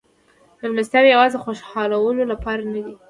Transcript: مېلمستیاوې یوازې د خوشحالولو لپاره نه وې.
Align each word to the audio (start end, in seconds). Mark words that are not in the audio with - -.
مېلمستیاوې 0.61 1.09
یوازې 1.11 1.33
د 1.35 1.41
خوشحالولو 1.45 2.21
لپاره 2.31 2.61
نه 2.73 2.79
وې. 2.85 2.95